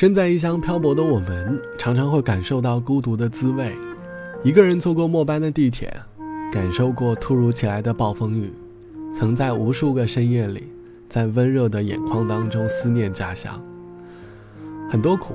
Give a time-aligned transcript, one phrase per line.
[0.00, 3.76] 身在异乡漂泊的我们，常常会感受到孤独的滋味。
[4.42, 5.92] 一个人错过末班的地铁，
[6.50, 8.50] 感受过突如其来的暴风雨，
[9.12, 10.62] 曾在无数个深夜里，
[11.06, 13.62] 在温热的眼眶当中思念家乡。
[14.90, 15.34] 很多苦，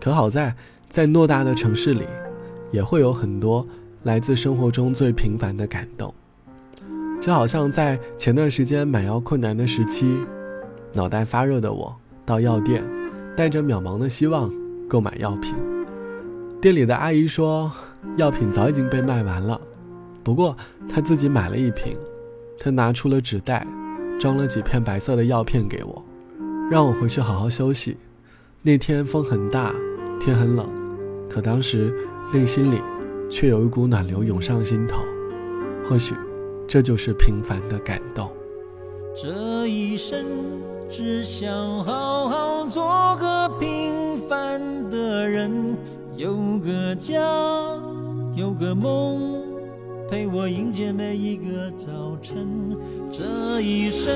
[0.00, 0.54] 可好在，
[0.88, 2.04] 在偌大的城市里，
[2.70, 3.66] 也会有很多
[4.04, 6.14] 来自生活中最平凡的感动。
[7.20, 10.20] 就好像在前段时间买药困难的时期，
[10.92, 12.99] 脑袋发热的我到药店。
[13.40, 14.52] 带着渺茫的希望
[14.86, 15.54] 购买药品，
[16.60, 17.72] 店里的阿姨说，
[18.18, 19.58] 药品早已经被卖完了。
[20.22, 20.54] 不过
[20.86, 21.96] 她自己买了一瓶，
[22.58, 23.66] 她拿出了纸袋，
[24.20, 26.04] 装了几片白色的药片给我，
[26.70, 27.96] 让我回去好好休息。
[28.60, 29.72] 那天风很大，
[30.20, 30.68] 天很冷，
[31.26, 31.90] 可当时
[32.34, 32.78] 内心里
[33.30, 34.98] 却有一股暖流涌上心头。
[35.82, 36.14] 或许，
[36.68, 38.30] 这就是平凡的感动。
[39.22, 40.24] 这一生
[40.88, 45.76] 只想好好做个平凡的人，
[46.16, 47.20] 有个家，
[48.34, 49.38] 有个梦，
[50.10, 51.90] 陪我迎接每一个早
[52.22, 52.74] 晨。
[53.12, 54.10] 这一生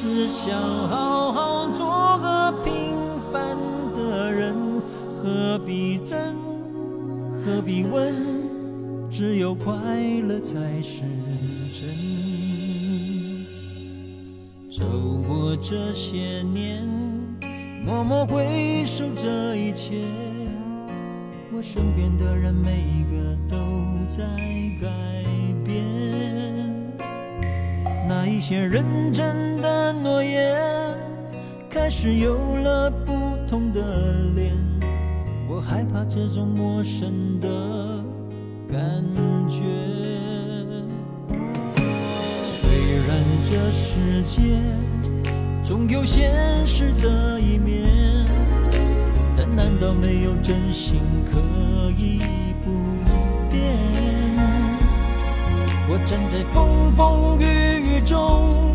[0.00, 2.96] 只想好好做个平
[3.30, 3.54] 凡
[3.94, 4.54] 的人，
[5.22, 6.18] 何必争，
[7.44, 8.14] 何必问，
[9.10, 9.70] 只有快
[10.26, 11.02] 乐才是。
[14.74, 14.82] 走
[15.28, 16.82] 过这些年，
[17.84, 20.02] 默默回首这一切，
[21.52, 23.56] 我身边的人每一个都
[24.08, 24.24] 在
[24.80, 24.88] 改
[25.62, 25.76] 变。
[28.08, 30.58] 那一些认真的诺言，
[31.68, 33.12] 开始有了不
[33.46, 34.54] 同的脸，
[35.50, 37.46] 我害怕这种陌生的
[38.72, 39.04] 感
[39.46, 40.41] 觉。
[43.52, 44.40] 这世界
[45.62, 46.34] 总有现
[46.66, 47.84] 实的一面，
[49.36, 50.98] 但难道没有真心
[51.30, 51.38] 可
[51.98, 52.18] 以
[52.62, 52.70] 不
[53.50, 53.76] 变？
[55.86, 58.72] 我站在风风雨雨中，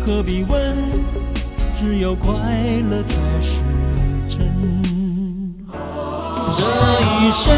[0.04, 1.21] 何必问。
[1.84, 3.58] 只有快乐才是
[4.28, 4.48] 真。
[6.56, 7.52] 这一生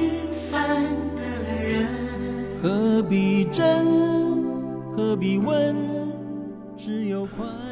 [0.52, 0.86] 凡
[1.16, 1.88] 的人。
[2.62, 4.32] 何必争，
[4.96, 5.76] 何必问？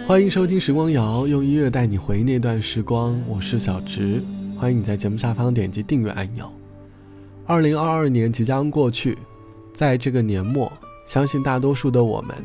[0.07, 3.15] 欢迎收听《时光谣》，用音乐带你回忆那段时光。
[3.29, 4.23] 我是小直，
[4.59, 6.51] 欢迎你在节目下方点击订阅按钮。
[7.45, 9.15] 二零二二年即将过去，
[9.71, 10.71] 在这个年末。
[11.05, 12.35] 相信大多数的我们，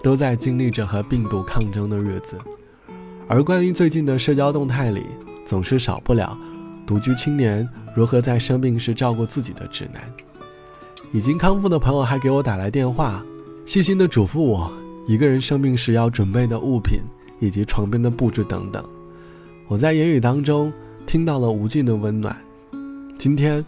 [0.00, 2.38] 都在经历着和病毒抗争的日子，
[3.26, 5.02] 而关于最近的社交动态里，
[5.44, 6.38] 总是少不了
[6.86, 10.00] 独居青年如何在生病时照顾自己的指南。
[11.12, 13.22] 已经康复的朋友还给我打来电话，
[13.66, 14.72] 细心的嘱咐我
[15.08, 17.00] 一个人生病时要准备的物品，
[17.40, 18.82] 以及床边的布置等等。
[19.66, 20.72] 我在言语当中
[21.04, 22.36] 听到了无尽的温暖。
[23.18, 23.64] 今天，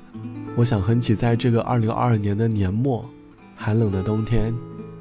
[0.57, 3.05] 我想哼起在这个二零二二年的年末。
[3.57, 4.55] 寒冷的冬天，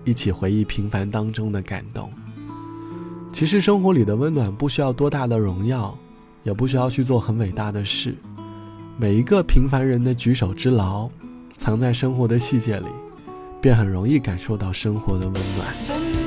[0.05, 2.11] 一起回忆平凡当中的感动。
[3.31, 5.95] 其实生活里的温暖不需要多大的荣耀，
[6.43, 8.15] 也不需要去做很伟大的事。
[8.97, 11.09] 每一个平凡人的举手之劳，
[11.57, 12.85] 藏在生活的细节里，
[13.59, 16.24] 便很容易感受到生活的温暖。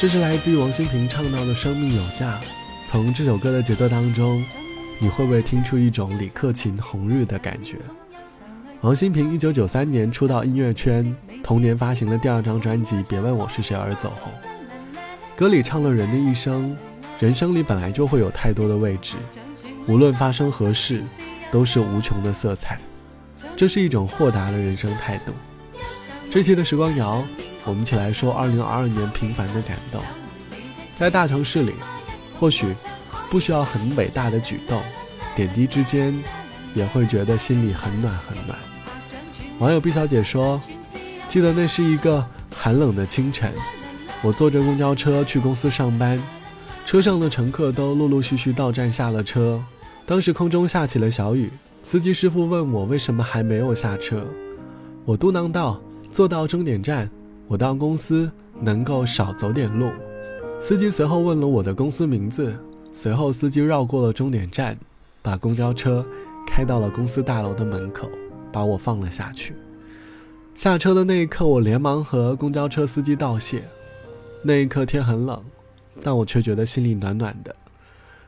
[0.00, 2.36] 这是来自于王心平唱到的《生命有价》，
[2.86, 4.42] 从这首歌的节奏当中，
[4.98, 7.76] 你会不会听出一种李克勤《红日》的感觉？
[8.80, 11.14] 王心平一九九三年出道音乐圈，
[11.44, 14.32] 同年发行了第二张专辑《别问我是谁》而走红。
[15.36, 16.74] 歌里唱了人的一生，
[17.18, 19.16] 人生里本来就会有太多的位置，
[19.86, 21.02] 无论发生何事，
[21.52, 22.78] 都是无穷的色彩。
[23.54, 25.32] 这是一种豁达的人生态度。
[26.30, 27.26] 这期的时光谣，
[27.64, 30.00] 我们一起来说二零二二年平凡的感动。
[30.94, 31.74] 在大城市里，
[32.38, 32.68] 或许
[33.28, 34.80] 不需要很伟大的举动，
[35.34, 36.16] 点滴之间
[36.72, 38.56] 也会觉得心里很暖很暖。
[39.58, 40.60] 网友毕小姐说
[41.26, 42.24] ：“记得那是一个
[42.56, 43.52] 寒冷的清晨，
[44.22, 46.22] 我坐着公交车去公司上班，
[46.86, 49.60] 车上的乘客都陆陆续续到站下了车。
[50.06, 51.50] 当时空中下起了小雨，
[51.82, 54.24] 司机师傅问我为什么还没有下车，
[55.04, 55.78] 我嘟囔道。”
[56.10, 57.08] 坐到终点站，
[57.46, 59.90] 我到公司能够少走点路。
[60.58, 62.52] 司机随后问了我的公司名字，
[62.92, 64.76] 随后司机绕过了终点站，
[65.22, 66.04] 把公交车
[66.46, 68.10] 开到了公司大楼的门口，
[68.52, 69.54] 把我放了下去。
[70.56, 73.62] 下车的那一刻，我连忙和公交车司机道谢。
[74.42, 75.40] 那一刻天很冷，
[76.02, 77.54] 但我却觉得心里暖暖的。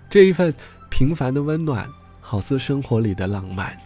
[0.09, 0.55] 这一份
[0.89, 1.87] 平凡的温暖，
[2.21, 3.82] 好似生活里的浪漫。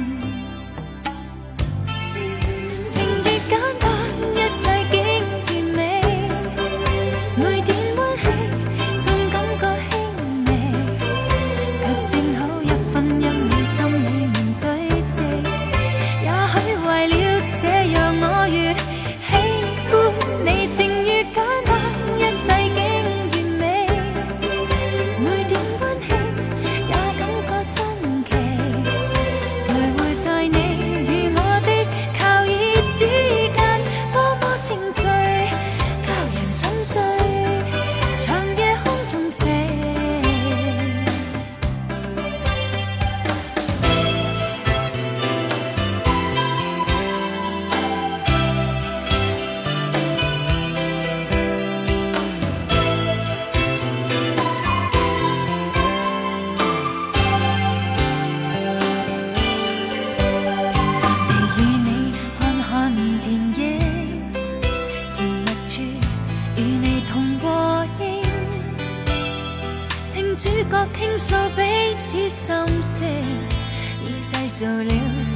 [74.61, 74.89] 做了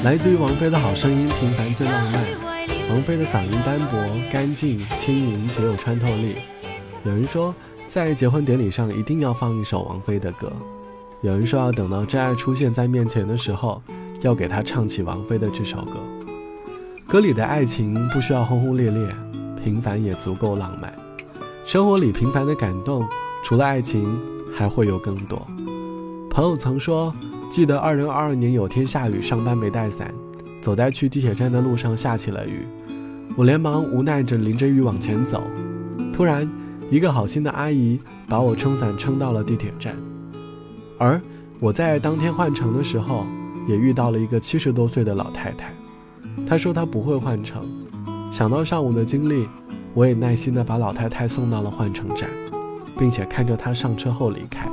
[0.03, 2.13] 来自于王菲的好声音，《平凡最浪漫》。
[2.89, 3.97] 王菲的嗓音单薄、
[4.31, 6.37] 干净、轻盈且有穿透力。
[7.05, 7.53] 有人说，
[7.85, 10.51] 在结婚典礼上一定要放一首王菲的歌。
[11.21, 13.79] 有人说，要等到真爱出现在面前的时候，
[14.21, 15.99] 要给他唱起王菲的这首歌。
[17.07, 19.07] 歌里的爱情不需要轰轰烈烈，
[19.63, 20.91] 平凡也足够浪漫。
[21.63, 23.07] 生活里平凡的感动，
[23.43, 24.19] 除了爱情，
[24.51, 25.47] 还会有更多。
[26.31, 27.13] 朋友曾说。
[27.51, 30.09] 记得二零二二年有天下雨，上班没带伞，
[30.61, 32.65] 走在去地铁站的路上下起了雨，
[33.35, 35.43] 我连忙无奈着淋着雨往前走。
[36.13, 36.49] 突然，
[36.89, 39.93] 一个好心的阿姨把我撑伞撑到了地铁站。
[40.97, 41.19] 而
[41.59, 43.27] 我在当天换乘的时候，
[43.67, 45.73] 也遇到了一个七十多岁的老太太，
[46.47, 47.65] 她说她不会换乘。
[48.31, 49.45] 想到上午的经历，
[49.93, 52.29] 我也耐心的把老太太送到了换乘站，
[52.97, 54.69] 并且看着她上车后离开。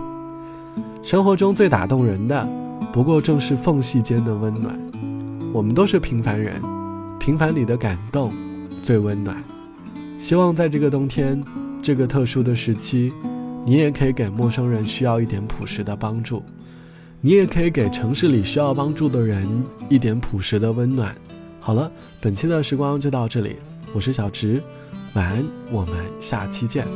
[1.02, 2.67] 生活中最打动人的。
[2.92, 4.78] 不过正是缝隙间的温暖。
[5.52, 6.61] 我们都是平凡人，
[7.18, 8.33] 平凡里的感动
[8.83, 9.42] 最温暖。
[10.18, 11.42] 希望在这个冬天，
[11.83, 13.12] 这个特殊的时期，
[13.64, 16.42] 你也可以给陌生人需要一点朴实的帮助，
[17.21, 19.47] 你也可以给城市里需要帮助的人
[19.88, 21.14] 一点朴实的温暖。
[21.61, 21.90] 好了，
[22.21, 23.57] 本期的时光就到这里，
[23.95, 24.62] 我是小植，
[25.14, 26.87] 晚安，我们下期见。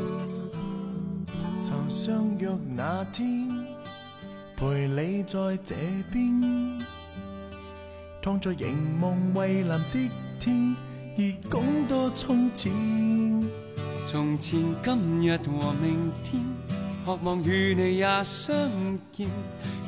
[2.74, 3.71] 那天
[4.62, 5.74] 陪你在这
[6.12, 6.78] 边，
[8.22, 10.76] 躺在凝望蔚蓝的天，
[11.16, 12.70] 忆共多从前，
[14.06, 16.40] 从前、今日和明天，
[17.04, 18.70] 渴望与你也相
[19.10, 19.26] 见，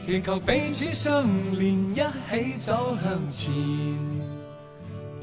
[0.04, 1.22] 祈求彼此相
[1.56, 3.52] 连，一起走向前。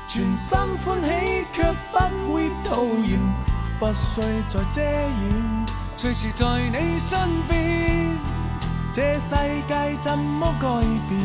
[0.07, 3.45] 全心欢喜，却不会讨厌。
[3.79, 5.65] 不需再遮掩，
[5.97, 8.15] 随时在你身边。
[8.91, 9.31] 这世
[9.67, 10.67] 界怎么改
[11.09, 11.19] 变？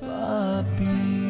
[0.00, 0.06] 不
[0.80, 1.23] 变。